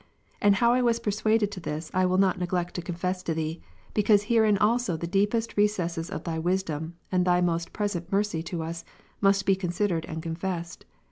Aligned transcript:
And 0.41 0.55
how 0.55 0.73
I 0.73 0.81
was 0.81 0.99
persuaded 0.99 1.51
to 1.51 1.59
this, 1.59 1.91
I 1.93 2.07
will 2.07 2.17
not 2.17 2.39
neglect 2.39 2.73
to 2.73 2.81
confess 2.81 3.21
to 3.21 3.35
Thee: 3.35 3.61
because 3.93 4.23
herein 4.23 4.57
also 4.57 4.97
the 4.97 5.05
deepest 5.05 5.55
recesses 5.55 6.09
of 6.09 6.23
Thy 6.23 6.39
wisdom, 6.39 6.95
and 7.11 7.23
Thy 7.23 7.39
most 7.39 7.71
present 7.71 8.11
mercy 8.11 8.41
to 8.41 8.63
us, 8.63 8.83
must 9.21 9.45
be 9.45 9.55
considered 9.55 10.05
and 10.05 10.23
confessed. 10.23 10.85